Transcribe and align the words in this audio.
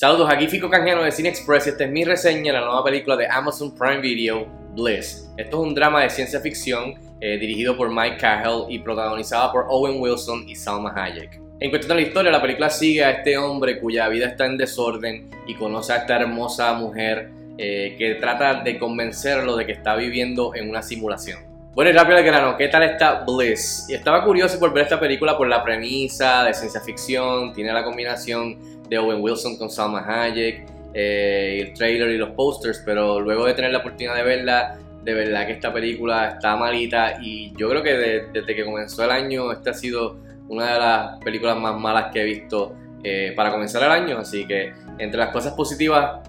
Saludos, 0.00 0.30
aquí 0.30 0.46
Fico 0.46 0.70
Canjeno 0.70 1.02
de 1.02 1.10
Cine 1.10 1.28
Express 1.28 1.66
y 1.66 1.70
esta 1.70 1.82
es 1.82 1.90
mi 1.90 2.04
reseña 2.04 2.52
de 2.52 2.60
la 2.60 2.64
nueva 2.64 2.84
película 2.84 3.16
de 3.16 3.26
Amazon 3.26 3.74
Prime 3.74 3.98
Video, 3.98 4.46
Bliss. 4.76 5.28
Esto 5.36 5.60
es 5.60 5.68
un 5.68 5.74
drama 5.74 6.02
de 6.02 6.08
ciencia 6.08 6.38
ficción 6.38 6.94
eh, 7.20 7.36
dirigido 7.36 7.76
por 7.76 7.92
Mike 7.92 8.16
Cahill 8.18 8.66
y 8.68 8.78
protagonizado 8.78 9.50
por 9.50 9.66
Owen 9.68 10.00
Wilson 10.00 10.48
y 10.48 10.54
Salma 10.54 10.92
Hayek. 10.94 11.40
En 11.58 11.70
cuestión 11.70 11.96
de 11.96 12.02
la 12.02 12.08
historia, 12.08 12.30
la 12.30 12.40
película 12.40 12.70
sigue 12.70 13.02
a 13.02 13.10
este 13.10 13.36
hombre 13.36 13.80
cuya 13.80 14.08
vida 14.08 14.28
está 14.28 14.46
en 14.46 14.56
desorden 14.56 15.30
y 15.48 15.56
conoce 15.56 15.92
a 15.92 15.96
esta 15.96 16.14
hermosa 16.14 16.74
mujer 16.74 17.32
eh, 17.58 17.96
que 17.98 18.14
trata 18.20 18.62
de 18.62 18.78
convencerlo 18.78 19.56
de 19.56 19.66
que 19.66 19.72
está 19.72 19.96
viviendo 19.96 20.54
en 20.54 20.70
una 20.70 20.80
simulación. 20.80 21.40
Bueno, 21.74 21.90
y 21.90 21.94
rápido 21.94 22.18
al 22.18 22.24
grano, 22.24 22.56
¿qué 22.56 22.68
tal 22.68 22.84
está 22.84 23.24
Bliss? 23.24 23.86
Estaba 23.88 24.24
curioso 24.24 24.60
por 24.60 24.72
ver 24.72 24.84
esta 24.84 25.00
película 25.00 25.36
por 25.36 25.48
la 25.48 25.64
premisa 25.64 26.44
de 26.44 26.54
ciencia 26.54 26.80
ficción, 26.80 27.52
tiene 27.52 27.72
la 27.72 27.82
combinación 27.82 28.77
de 28.88 28.98
Owen 28.98 29.20
Wilson 29.20 29.56
con 29.56 29.70
Salma 29.70 30.04
Hayek, 30.06 30.66
eh, 30.94 31.60
el 31.60 31.74
trailer 31.74 32.10
y 32.10 32.18
los 32.18 32.30
posters, 32.30 32.82
pero 32.84 33.20
luego 33.20 33.46
de 33.46 33.54
tener 33.54 33.72
la 33.72 33.78
oportunidad 33.78 34.16
de 34.16 34.22
verla, 34.22 34.78
de 35.02 35.14
verdad 35.14 35.46
que 35.46 35.52
esta 35.52 35.72
película 35.72 36.30
está 36.30 36.56
malita 36.56 37.18
y 37.20 37.52
yo 37.56 37.68
creo 37.68 37.82
que 37.82 37.94
desde 38.32 38.54
que 38.54 38.64
comenzó 38.64 39.04
el 39.04 39.10
año 39.10 39.52
esta 39.52 39.70
ha 39.70 39.74
sido 39.74 40.16
una 40.48 40.72
de 40.72 40.78
las 40.78 41.24
películas 41.24 41.56
más 41.56 41.78
malas 41.78 42.12
que 42.12 42.22
he 42.22 42.24
visto 42.24 42.74
eh, 43.04 43.32
para 43.36 43.50
comenzar 43.50 43.82
el 43.84 43.90
año, 43.90 44.18
así 44.18 44.46
que 44.46 44.72
entre 44.98 45.18
las 45.18 45.30
cosas 45.30 45.52
positivas, 45.52 46.20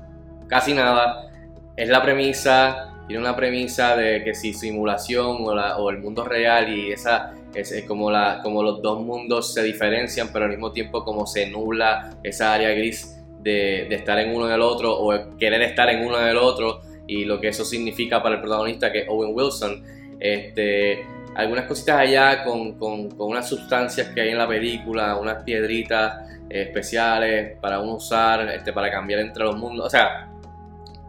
casi 0.48 0.74
nada, 0.74 1.30
es 1.76 1.90
la 1.90 2.02
premisa, 2.02 2.89
tiene 3.10 3.24
una 3.24 3.36
premisa 3.36 3.96
de 3.96 4.24
que 4.24 4.36
si 4.36 4.54
simulación 4.54 5.38
o, 5.40 5.90
el 5.90 5.98
mundo 5.98 6.24
real 6.24 6.72
y 6.72 6.92
esa 6.92 7.34
es, 7.56 7.84
como, 7.88 8.12
los 8.12 8.82
dos 8.84 9.02
mundos 9.02 9.52
se 9.52 9.64
diferencian, 9.64 10.30
pero 10.32 10.46
al 10.46 10.52
mismo 10.52 10.72
tiempo 10.72 11.04
como 11.04 11.26
se 11.26 11.50
nubla 11.50 12.12
esa 12.22 12.54
área 12.54 12.70
gris 12.70 13.20
de, 13.42 13.88
estar 13.88 14.20
en 14.20 14.36
uno 14.36 14.46
del 14.46 14.62
otro 14.62 14.96
o 14.96 15.36
querer 15.40 15.64
estar 15.64 15.90
en 15.90 16.06
uno 16.06 16.20
del 16.20 16.38
otro 16.38 16.82
y 17.08 17.26
lo 17.26 17.42
que 17.42 17.48
eso 17.48 17.66
significa 17.66 18.22
para 18.22 18.36
el 18.36 18.42
protagonista 18.42 18.92
que 18.92 19.00
es 19.00 19.10
Owen 19.10 19.32
Wilson. 19.34 19.84
Este, 20.20 21.04
algunas 21.34 21.66
cositas 21.66 22.02
allá 22.02 22.44
con, 22.44 22.78
unas 23.18 23.50
sustancias 23.50 24.10
que 24.10 24.22
hay 24.22 24.30
en 24.30 24.38
la 24.38 24.48
película, 24.48 25.16
unas 25.16 25.42
piedritas 25.42 26.30
especiales 26.48 27.58
para 27.60 27.80
uno 27.80 27.96
usar, 27.96 28.48
este, 28.50 28.72
para 28.72 28.92
cambiar 28.92 29.22
entre 29.22 29.46
los 29.46 29.58
mundos. 29.58 29.92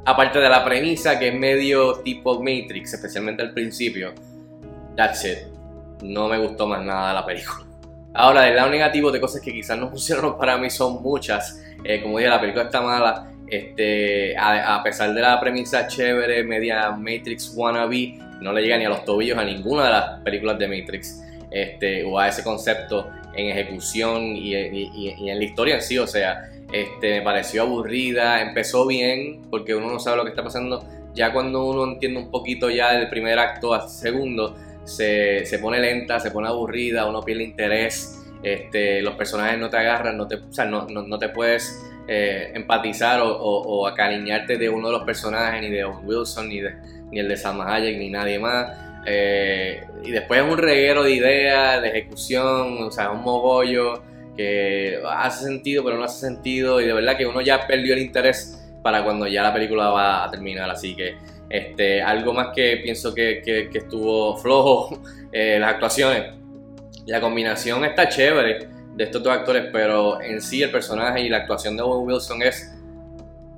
Aparte 0.04 0.38
de 0.38 0.48
la 0.48 0.64
premisa 0.64 1.18
que 1.18 1.28
es 1.28 1.34
medio 1.34 2.00
tipo 2.00 2.38
Matrix, 2.38 2.94
especialmente 2.94 3.42
al 3.42 3.52
principio, 3.52 4.12
that's 4.96 5.24
it 5.24 5.60
no 6.02 6.28
me 6.28 6.38
gustó 6.38 6.66
más 6.66 6.84
nada 6.84 7.12
la 7.12 7.24
película. 7.24 7.66
Ahora, 8.12 8.42
del 8.42 8.56
lado 8.56 8.70
negativo 8.70 9.10
de 9.10 9.20
cosas 9.20 9.40
que 9.40 9.52
quizás 9.52 9.78
no 9.78 9.88
funcionaron 9.88 10.36
para 10.36 10.58
mí 10.58 10.68
son 10.70 11.02
muchas. 11.02 11.62
Eh, 11.84 12.02
como 12.02 12.18
dije, 12.18 12.30
la 12.30 12.40
película 12.40 12.64
está 12.64 12.80
mala. 12.80 13.26
Este, 13.46 14.36
a, 14.36 14.80
pesar 14.82 15.12
de 15.12 15.20
la 15.20 15.40
premisa 15.40 15.86
chévere, 15.86 16.44
media 16.44 16.90
Matrix 16.92 17.52
wannabe, 17.56 18.18
no 18.40 18.52
le 18.52 18.62
llega 18.62 18.78
ni 18.78 18.84
a 18.84 18.88
los 18.88 19.04
tobillos 19.04 19.36
a 19.38 19.44
ninguna 19.44 19.84
de 19.84 19.90
las 19.90 20.20
películas 20.20 20.58
de 20.58 20.68
Matrix. 20.68 21.22
Este, 21.50 22.04
o 22.04 22.18
a 22.18 22.28
ese 22.28 22.44
concepto 22.44 23.10
en 23.34 23.46
ejecución 23.48 24.36
y, 24.36 24.54
en 24.54 25.38
la 25.38 25.44
historia 25.44 25.76
en 25.76 25.82
sí. 25.82 25.98
O 25.98 26.06
sea, 26.06 26.50
este, 26.72 27.18
me 27.18 27.22
pareció 27.22 27.62
aburrida. 27.62 28.42
Empezó 28.42 28.86
bien, 28.86 29.42
porque 29.50 29.74
uno 29.74 29.90
no 29.90 29.98
sabe 29.98 30.18
lo 30.18 30.24
que 30.24 30.30
está 30.30 30.42
pasando. 30.42 30.84
Ya 31.14 31.32
cuando 31.32 31.64
uno 31.64 31.84
entiende 31.92 32.20
un 32.20 32.30
poquito 32.30 32.70
ya 32.70 32.92
del 32.92 33.08
primer 33.08 33.38
acto 33.38 33.74
al 33.74 33.88
segundo, 33.88 34.56
se, 34.84 35.44
se, 35.44 35.58
pone 35.58 35.80
lenta, 35.80 36.20
se 36.20 36.30
pone 36.30 36.48
aburrida, 36.48 37.06
uno 37.08 37.22
pierde 37.22 37.44
interés, 37.44 38.20
este, 38.42 39.02
los 39.02 39.14
personajes 39.14 39.58
no 39.58 39.68
te 39.68 39.76
agarran, 39.76 40.16
no 40.16 40.26
te, 40.26 40.36
o 40.36 40.52
sea, 40.52 40.64
no, 40.64 40.86
no, 40.86 41.18
te 41.18 41.28
puedes 41.28 41.84
eh, 42.08 42.52
empatizar 42.54 43.20
o, 43.22 43.86
acariñarte 43.86 44.56
de 44.56 44.68
uno 44.68 44.88
de 44.88 44.92
los 44.94 45.04
personajes, 45.04 45.60
ni 45.60 45.70
de 45.70 45.84
Wilson, 45.84 46.48
ni, 46.48 46.60
de, 46.60 46.74
ni 47.10 47.18
el 47.18 47.28
de 47.28 47.36
Salma 47.36 47.74
Hayek, 47.74 47.98
ni 47.98 48.10
nadie 48.10 48.38
más. 48.38 48.76
Eh, 49.06 49.82
y 50.04 50.10
después 50.10 50.42
es 50.42 50.50
un 50.50 50.58
reguero 50.58 51.02
de 51.02 51.12
ideas, 51.12 51.82
de 51.82 51.88
ejecución, 51.88 52.82
o 52.82 52.90
sea, 52.90 53.10
un 53.10 53.22
mogollo 53.22 54.02
hace 55.08 55.44
sentido, 55.44 55.84
pero 55.84 55.96
no 55.96 56.04
hace 56.04 56.20
sentido, 56.20 56.80
y 56.80 56.86
de 56.86 56.92
verdad 56.92 57.16
que 57.16 57.26
uno 57.26 57.40
ya 57.40 57.66
perdió 57.66 57.94
el 57.94 58.00
interés 58.00 58.56
para 58.82 59.04
cuando 59.04 59.26
ya 59.26 59.42
la 59.42 59.52
película 59.52 59.88
va 59.88 60.24
a 60.24 60.30
terminar, 60.30 60.70
así 60.70 60.94
que 60.94 61.16
este, 61.50 62.00
algo 62.00 62.32
más 62.32 62.48
que 62.54 62.78
pienso 62.82 63.12
que, 63.12 63.42
que, 63.44 63.68
estuvo 63.72 64.36
flojo, 64.36 65.02
eh, 65.32 65.58
las 65.58 65.74
actuaciones. 65.74 66.34
La 67.06 67.20
combinación 67.20 67.84
está 67.84 68.08
chévere 68.08 68.68
de 68.94 69.04
estos 69.04 69.22
dos 69.22 69.32
actores, 69.32 69.66
pero 69.72 70.20
en 70.20 70.40
sí 70.40 70.62
el 70.62 70.70
personaje 70.70 71.22
y 71.22 71.28
la 71.28 71.38
actuación 71.38 71.76
de 71.76 71.82
Owen 71.82 72.06
Wilson 72.06 72.42
es 72.42 72.72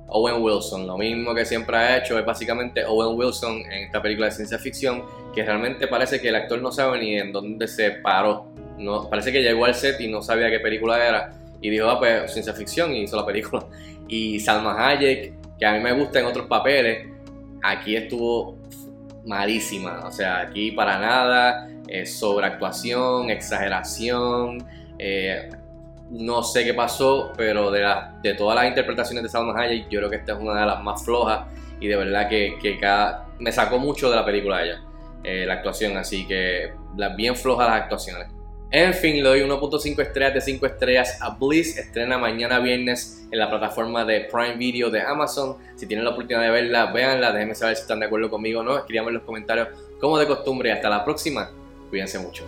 Owen 0.07 0.41
Wilson. 0.41 0.87
Lo 0.87 0.97
mismo 0.97 1.35
que 1.35 1.45
siempre 1.45 1.77
ha 1.77 1.97
hecho 1.97 2.17
es 2.17 2.25
básicamente 2.25 2.83
Owen 2.85 3.17
Wilson 3.17 3.59
en 3.71 3.83
esta 3.83 4.01
película 4.01 4.27
de 4.27 4.31
ciencia 4.31 4.57
ficción, 4.57 5.03
que 5.35 5.43
realmente 5.43 5.87
parece 5.87 6.19
que 6.19 6.29
el 6.29 6.35
actor 6.35 6.61
no 6.61 6.71
sabe 6.71 6.99
ni 6.99 7.17
en 7.17 7.31
dónde 7.31 7.67
se 7.67 7.91
paró. 7.91 8.47
No, 8.83 9.09
parece 9.09 9.31
que 9.31 9.41
llegó 9.41 9.65
al 9.65 9.75
set 9.75 9.99
y 10.01 10.07
no 10.07 10.21
sabía 10.21 10.49
qué 10.49 10.59
película 10.59 11.05
era. 11.05 11.33
Y 11.61 11.69
dijo, 11.69 11.89
ah, 11.89 11.99
pues 11.99 12.31
ciencia 12.33 12.53
ficción 12.53 12.93
y 12.93 13.03
hizo 13.03 13.15
la 13.15 13.25
película. 13.25 13.65
Y 14.05 14.39
Salma 14.41 14.75
Hayek, 14.85 15.57
que 15.57 15.65
a 15.65 15.71
mí 15.73 15.79
me 15.79 15.93
gusta 15.93 16.19
en 16.19 16.25
otros 16.25 16.45
papeles, 16.45 17.07
aquí 17.63 17.95
estuvo 17.95 18.57
malísima. 19.25 20.01
O 20.05 20.11
sea, 20.11 20.41
aquí 20.41 20.71
para 20.71 20.99
nada, 20.99 21.69
eh, 21.87 22.05
sobreactuación, 22.05 23.29
exageración. 23.29 24.67
Eh, 24.99 25.49
no 26.11 26.43
sé 26.43 26.65
qué 26.65 26.73
pasó, 26.73 27.31
pero 27.35 27.71
de, 27.71 27.87
de 28.21 28.33
todas 28.35 28.55
las 28.55 28.67
interpretaciones 28.67 29.23
de 29.23 29.29
Salma 29.29 29.59
Hayek, 29.59 29.89
yo 29.89 29.99
creo 29.99 30.09
que 30.09 30.17
esta 30.17 30.33
es 30.33 30.39
una 30.39 30.59
de 30.59 30.65
las 30.65 30.83
más 30.83 31.03
flojas 31.03 31.47
y 31.83 31.87
de 31.87 31.97
verdad 31.97 32.29
que, 32.29 32.79
me 33.39 33.51
sacó 33.51 33.77
mucho 33.77 34.09
de 34.09 34.15
la 34.15 34.23
película 34.23 34.63
ella, 34.63 34.81
eh, 35.21 35.45
la 35.45 35.55
actuación, 35.55 35.97
así 35.97 36.25
que 36.25 36.71
bien 37.17 37.35
flojas 37.35 37.67
las 37.67 37.81
actuaciones. 37.81 38.27
En 38.75 38.91
fin, 38.91 39.17
le 39.17 39.29
doy 39.29 39.41
1.5 39.41 40.01
estrellas 40.01 40.33
de 40.33 40.41
5 40.41 40.65
estrellas 40.65 41.19
a 41.21 41.37
Bliss. 41.39 41.77
Estrena 41.77 42.17
mañana 42.17 42.57
viernes 42.57 43.23
en 43.29 43.37
la 43.37 43.47
plataforma 43.47 44.03
de 44.03 44.21
Prime 44.21 44.55
Video 44.55 44.89
de 44.89 44.99
Amazon. 44.99 45.57
Si 45.75 45.85
tienen 45.85 46.03
la 46.03 46.09
oportunidad 46.09 46.41
de 46.41 46.49
verla, 46.49 46.91
véanla. 46.91 47.31
Déjenme 47.31 47.53
saber 47.53 47.75
si 47.75 47.83
están 47.83 47.99
de 47.99 48.07
acuerdo 48.07 48.31
conmigo 48.31 48.61
o 48.61 48.63
no. 48.63 48.75
Escríbanme 48.75 49.09
en 49.09 49.17
los 49.17 49.23
comentarios 49.25 49.67
como 49.99 50.17
de 50.17 50.25
costumbre. 50.25 50.71
Hasta 50.71 50.89
la 50.89 51.05
próxima. 51.05 51.51
Cuídense 51.91 52.17
mucho. 52.17 52.45